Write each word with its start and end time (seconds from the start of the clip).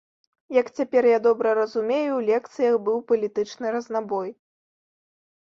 Як 0.55 0.67
цяпер 0.77 1.03
я 1.09 1.19
добра 1.27 1.51
разумею, 1.59 2.07
у 2.15 2.23
лекцыях 2.31 2.79
быў 2.89 2.97
палітычны 3.13 3.67
разнабой. 3.79 4.29